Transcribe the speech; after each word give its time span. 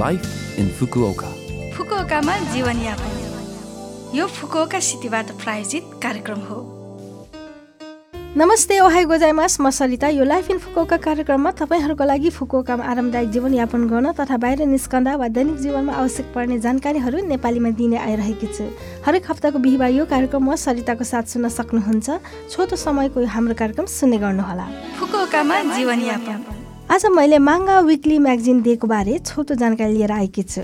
Life 0.00 0.56
in 0.56 0.68
Fukuoka. 0.72 1.28
फुकुओकामा 1.76 2.36
जीवनयापन 2.52 4.14
यो 4.16 4.26
Fukuoka 4.26 4.78
सिटीबाट 4.80 5.30
प्रायोजित 5.42 5.90
कार्यक्रम 6.02 6.38
हो 6.48 6.60
नमस्ते 8.36 8.78
ओहाई 8.80 9.04
गोजाइमास। 9.04 9.60
म 9.60 9.70
सलिता। 9.70 10.08
यो 10.08 10.24
लाइफ 10.24 10.50
इन 10.50 10.58
फुकुओका 10.58 10.96
कार्यक्रममा 10.96 11.50
तपाईँहरूको 11.60 12.04
लागि 12.04 12.30
फुकुओकामा 12.30 12.84
आरामदायक 12.84 13.28
जीवनयापन 13.30 13.84
गर्न 13.92 14.12
तथा 14.16 14.36
बाहिर 14.40 14.64
निस्कँदा 14.72 15.16
वा 15.16 15.28
दैनिक 15.28 15.56
जीवनमा 15.60 15.92
आवश्यक 15.92 16.32
पर्ने 16.32 16.58
जानकारीहरू 16.64 17.28
नेपालीमा 17.28 17.70
दिने 17.76 18.00
आइरहेकी 18.00 18.48
छु। 18.48 18.64
हरेक 19.04 19.28
हप्ताको 19.28 19.58
बिहिबार 19.60 19.92
यो 19.92 20.04
कार्यक्रम 20.08 20.40
म 20.40 20.56
सरिताको 20.56 21.04
साथ 21.04 21.36
सुन्न 21.36 21.52
सक्नुहुन्छ। 21.52 22.08
छोटो 22.48 22.76
समयको 22.80 23.20
यो 23.20 23.28
हाम्रो 23.28 23.60
कार्यक्रम 23.60 23.86
सुन्ने 23.92 24.24
गर्नुहोला। 24.24 24.66
फुकुओकामा 24.96 25.56
जीवनयापन 25.76 26.61
आज 26.92 27.04
मैले 27.08 27.38
माङ्गा 27.38 27.78
विकली 27.80 28.18
म्यागजिन 28.18 28.60
डेको 28.62 28.86
बारे 28.86 29.18
छोटो 29.18 29.54
जानकारी 29.56 29.92
लिएर 29.92 30.12
आएकी 30.12 30.42
छु। 30.44 30.62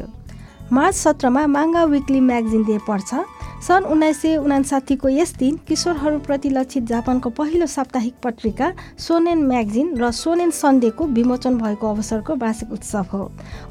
मार्च 0.73 0.95
सत्रमा 0.95 1.47
माङ्गा 1.47 1.85
विकली 1.89 2.21
म्यागजिन 2.21 2.65
डे 2.65 2.77
पर्छ। 2.85 3.25
सन् 3.65 3.85
उन्नाइस 3.89 4.21
सय 4.23 4.37
उनासाठीको 4.37 5.09
यस 5.09 5.33
दिन 5.35 5.57
किशोरहरूप्रति 5.69 6.49
लक्षित 6.51 6.85
जापानको 6.85 7.31
पहिलो 7.33 7.67
साप्ताहिक 7.67 8.15
पत्रिका 8.23 8.73
सोनेन 8.99 9.47
म्यागजिन 9.47 9.97
र 9.97 10.11
सोनेन 10.13 10.51
सन्डेको 10.53 11.07
विमोचन 11.17 11.57
भएको 11.59 11.87
अवसरको 11.89 12.37
वार्षिक 12.37 12.73
उत्सव 12.73 13.07
हो। 13.13 13.23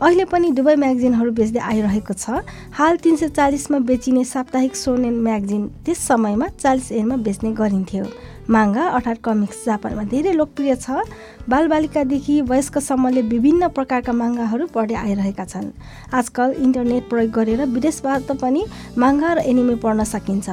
अहिले 0.01 0.25
पनि 0.25 0.51
दुवै 0.57 0.75
म्यागजिनहरू 0.75 1.31
बेच्दै 1.37 1.61
आइरहेको 1.61 2.13
छ। 2.13 2.41
हाल 2.73 2.97
तिन 2.97 3.15
सय 3.21 3.29
चालिसमा 3.37 3.79
बेचिने 3.85 4.23
साप्ताहिक 4.33 4.75
सोनेन 4.75 5.21
म्यागजिन 5.21 5.67
त्यस 5.85 6.07
समयमा 6.07 6.47
चालिस 6.57 6.91
एनमा 6.91 7.15
बेच्ने 7.21 7.51
गरिन्थ्यो। 7.53 8.05
माङ्गा 8.49 8.83
अर्थात् 8.95 9.23
कमिक्स 9.23 9.65
जापानमा 9.65 10.03
धेरै 10.07 10.31
लोकप्रिय 10.33 10.75
छ। 10.75 11.03
बालबालिकादेखि 11.51 12.35
वयस्कसम्मले 12.47 13.21
विभिन्न 13.33 13.67
प्रकारका 13.75 14.13
माङ्गाहरू 14.13 14.67
पढ्दै 14.71 14.95
आइरहेका 14.95 15.45
छन्। 15.45 15.67
आजकल 16.13 16.49
इन्टरनेट 16.65 17.03
प्रयोग 17.11 17.31
गरेर 17.31 17.61
विदेशबाट 17.75 18.31
पनि 18.39 18.61
माङ्गा 18.97 19.33
र 19.33 19.37
एनिमे 19.51 19.75
पढ्न 19.83 20.03
सकिन्छ। 20.03 20.47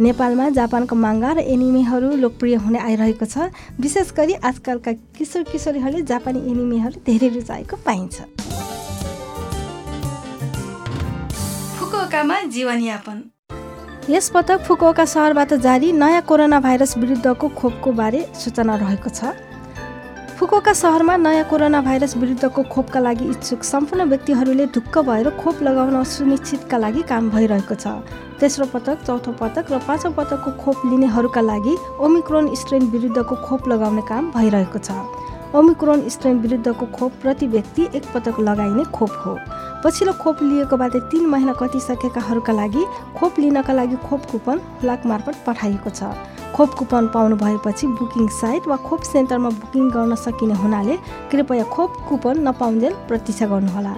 नेपालमा 0.00 0.48
जापानको 0.58 0.94
माङ्गा 0.96 1.30
र 1.32 1.38
एनिमेहरू 1.54 2.08
लोकप्रिय 2.20 2.54
हुने 2.64 2.78
आइरहेको 2.78 3.24
छ। 3.24 3.48
विशेष 3.80 4.12
गरी 4.12 4.34
आजकलका 4.44 4.92
किशोर 5.16 5.42
किशोरीहरूले 5.48 6.04
जापानी 6.04 6.40
एनिमेहरू 6.44 7.04
धेरै 7.08 7.28
रुचाएको 7.36 7.76
पाइन्छ। 7.84 8.16
फुकुओकामा 11.76 12.36
जीवनयापन। 12.54 13.39
यस 14.10 14.28
पटक 14.34 14.62
फुकुओका 14.66 15.04
सहरबाट 15.04 15.52
जारी 15.62 15.90
नयाँ 15.94 16.22
कोरोना 16.26 16.58
भाइरस 16.60 16.96
विरुद्धको 16.98 17.48
खोपको 17.50 17.90
बारे 17.92 18.20
सूचना 18.34 18.74
रहेको 18.76 19.10
छ। 19.10 19.30
फुकुओका 20.34 20.72
सहरमा 20.74 21.16
नयाँ 21.16 21.44
कोरोना 21.46 21.80
भाइरस 21.80 22.16
विरुद्धको 22.16 22.62
खोपका 22.66 23.00
लागि 23.00 23.24
इच्छुक 23.30 23.62
सम्पूर्ण 23.62 24.04
व्यक्तिहरूले 24.10 24.66
ढुक्क 24.74 24.98
भएर 25.06 25.30
खोप 25.38 25.62
लगाउन 25.62 26.02
सुनिश्चितका 26.06 26.78
लागि 26.78 27.02
काम 27.06 27.30
भइरहेको 27.30 27.74
छ। 27.76 27.86
तेस्रो 28.40 28.66
पटक 28.74 29.06
चौथो 29.06 29.32
पटक 29.38 29.70
र 29.70 29.78
पाँचौँ 29.86 30.12
पटकको 30.18 30.50
खोप 30.58 30.90
लिनेहरूका 30.90 31.40
लागि 31.46 31.76
ओमिक्रोन 32.02 32.54
स्ट्रेन 32.56 32.90
विरुद्धको 32.90 33.34
खोप 33.46 33.68
लगाउने 33.68 34.02
काम 34.10 34.30
भइरहेको 34.34 34.78
छ। 34.80 34.90
ओमिक्रोन 35.56 36.08
स्ट्रेन 36.08 36.38
विरुद्धको 36.38 36.86
खोप 36.86 37.12
प्रति 37.22 37.46
व्यक्ति 37.46 37.82
एकपटक 37.94 38.38
लगाइने 38.40 38.84
खोप 38.94 39.10
हो। 39.24 39.36
पछिल्लो 39.84 40.12
खोप 40.12 40.42
लिएको 40.42 40.76
बाद 40.76 40.96
तिन 41.10 41.26
महिना 41.26 41.52
कटिसकेकाहरूका 41.52 42.52
लागि 42.52 42.84
खोप 43.18 43.38
लिनका 43.38 43.72
लागि 43.72 43.96
खोप 44.06 44.26
कुपन 44.30 44.60
लाक 44.84 45.06
मार्फत 45.06 45.42
पठाइएको 45.46 45.90
छ। 45.90 46.12
खोप 46.54 46.74
कुपन 46.74 47.06
पाउनु 47.14 47.36
भएपछि 47.36 47.86
बुकिङ 47.98 48.28
साइट 48.38 48.68
वा 48.68 48.76
खोप 48.86 49.02
सेन्टरमा 49.02 49.50
बुकिङ 49.58 49.90
गर्न 49.90 50.14
सकिने 50.22 50.54
हुनाले 50.54 50.96
कृपया 51.30 51.64
खोप 51.74 51.96
कुपन 52.08 52.46
नपाउन्जेल 52.48 52.94
प्रतीक्षा 53.08 53.46
गर्नुहोला। 53.46 53.94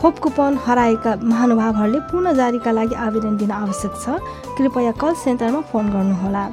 खोप 0.00 0.18
कुपन 0.18 0.58
हराएका 0.66 1.16
महानुभावहरूले 1.22 2.00
पुनः 2.10 2.32
जारीका 2.32 2.70
लागि 2.72 2.94
आवेदन 3.06 3.36
दिन 3.36 3.50
आवश्यक 3.52 3.92
छ। 4.02 4.20
कृपया 4.56 4.92
कल 5.00 5.14
सेन्टरमा 5.24 5.60
फोन 5.68 5.90
गर्नुहोला। 5.92 6.50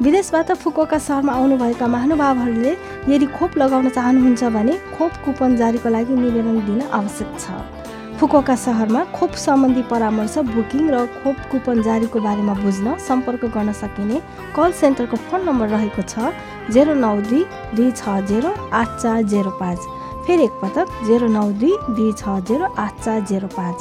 विदेशबाट 0.00 0.50
फुकुओका 0.52 0.98
सहरमा 0.98 1.32
आउनुभएका 1.32 1.86
महानुभावहरूले 1.86 2.72
यदि 3.08 3.26
खोप 3.36 3.56
लगाउन 3.58 3.88
चाहनुहुन्छ 3.88 4.44
भने 4.56 4.74
खोप 4.96 5.12
कुपन 5.24 5.56
जारीको 5.56 5.88
लागि 5.88 6.14
निवेदन 6.16 6.60
दिन 6.66 6.80
आवश्यक 6.90 7.30
छ। 7.38 7.44
फुकुओका 8.18 8.54
सहरमा 8.56 9.04
खोप 9.12 9.32
सम्बन्धी 9.36 9.82
परामर्श 9.92 10.38
बुकिङ 10.48 10.88
र 10.90 11.06
खोप 11.20 11.36
कुपन 11.50 11.82
जारीको 11.82 12.20
बारेमा 12.24 12.54
बुझ्न 12.62 12.96
सम्पर्क 13.06 13.44
गर्न 13.54 13.72
सकिने 13.76 14.20
कल 14.56 14.72
सेन्टरको 14.80 15.16
फोन 15.28 15.44
नम्बर 15.48 15.68
रहेको 15.76 16.02
छ 16.02 16.32
जेरो 16.72 16.94
नौ 16.96 17.14
दुई 17.28 17.44
दुई 17.76 17.90
छ 17.92 18.16
जेरो 18.30 18.54
आठ 18.72 18.88
चार 19.02 19.22
जेरो 19.32 19.50
पाँच। 19.60 19.78
फेरि 20.26 20.44
एकपटक 20.44 20.86
जेरो 21.06 21.28
नौ 21.28 21.50
दुई 21.60 21.76
दुई 21.90 22.12
छ 22.14 22.40
जेरो 22.48 22.74
आठ 22.78 22.94
चार 23.04 23.20
जेरो 23.30 23.48
पाँच। 23.58 23.76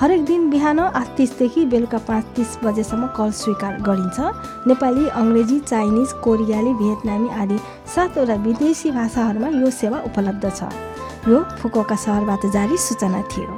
हरेक 0.00 0.24
दिन 0.26 0.48
बिहान 0.50 0.78
आठ 0.78 1.08
तिसदेखि 1.16 1.64
बेलुका 1.72 1.98
पाँच 2.08 2.24
तिस 2.36 2.56
बजेसम्म 2.64 3.06
कल 3.16 3.30
स्वीकार 3.32 3.74
गरिन्छ। 3.86 4.18
नेपाली 4.66 5.04
अङ्ग्रेजी 5.20 5.58
चाइनिज 5.70 6.12
कोरियाली 6.24 6.72
भियतनामी 6.80 7.28
आदि 7.42 7.58
सातवटा 7.94 8.34
विदेशी 8.42 8.90
भाषाहरूमा 8.90 9.48
यो 9.54 9.70
सेवा 9.70 9.98
उपलब्ध 10.10 10.44
छ। 10.50 10.60
यो 11.30 11.38
फुकुओका 11.60 11.96
सहरबाट 11.96 12.42
जारी 12.52 12.76
सूचना 12.76 13.20
थियो। 13.30 13.52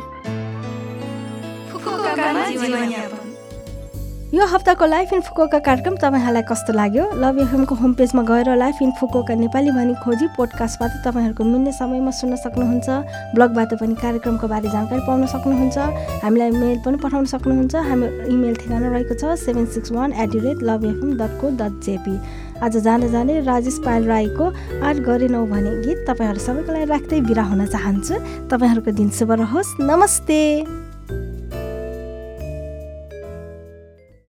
यो 4.36 4.44
हप्ताको 4.44 4.86
लाइफ 4.86 5.12
इन 5.12 5.20
फुकोका 5.24 5.58
कार्यक्रम 5.64 5.94
तपाईँहरूलाई 5.96 6.42
कस्तो 6.44 6.72
लाग्यो? 6.72 7.04
लभ 7.16 7.38
एफएमको 7.40 7.74
होम 7.74 7.92
पेजमा 7.96 8.22
गएर 8.28 8.52
लाइफ 8.54 8.82
इन 8.82 8.90
फुकोका 9.00 9.34
नेपाली 9.34 9.70
भनी 9.72 9.94
खोजी 10.04 10.26
पोडकास्टबाट 10.36 10.90
तपाईँहरूको 11.06 11.44
मिल्ने 11.44 11.72
समयमा 11.72 12.10
सुन्न 12.12 12.36
सक्नुहुन्छ। 12.44 12.88
ब्लगबाट 13.32 13.72
पनि 13.80 13.94
कार्यक्रमको 13.96 14.46
बारे 14.46 14.68
जानकारी 14.68 15.00
पाउन 15.08 15.24
सक्नुहुन्छ। 15.32 15.78
हामीलाई 16.20 16.50
मेल 16.52 16.78
पनि 16.84 16.96
पठाउन 17.00 17.24
सक्नुहुन्छ। 17.32 17.74
हाम्रो 17.80 18.08
इमेल 18.28 18.54
ठेगाना 18.60 18.88
रहेको 18.92 19.14
छ 19.16 19.40
seven 19.40 19.66
six 19.72 19.92
one 19.96 20.12
at 20.12 20.28
the 20.28 20.44
rate 20.44 20.60
love 20.68 20.84
FM 20.84 21.16
dot 21.16 21.32
co 21.40 21.56
dot 21.56 21.80
JP 21.80 22.16
आज 22.60 22.76
जाँदा 22.76 23.08
जाँदै 23.08 23.40
राजेश 23.48 23.80
पायल 23.84 24.04
राईको 24.04 24.44
आर्ट 24.84 24.98
गरेनौ 25.00 25.44
भने 25.48 25.72
गीत 25.80 26.04
तपाईँहरू 26.08 26.40
सबैको 26.44 26.72
लागि 26.72 26.84
राख्दै 26.92 27.20
बिरा 27.24 27.44
हुन 27.48 27.64
चाहन्छु। 27.66 28.14
तपाईँहरूको 28.52 28.90
दिन 29.00 29.08
शुभ 29.16 29.32
रहोस्। 29.40 29.80
नमस्ते। 29.80 30.40